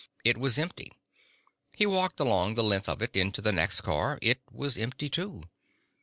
It 0.25 0.35
was 0.35 0.57
empty. 0.57 0.91
He 1.75 1.85
walked 1.85 2.19
along 2.19 2.55
the 2.55 2.63
length 2.63 2.89
of 2.89 3.03
it, 3.03 3.15
into 3.15 3.39
the 3.39 3.51
next 3.51 3.81
car. 3.81 4.17
It 4.23 4.41
was 4.51 4.75
empty 4.75 5.09
too. 5.09 5.43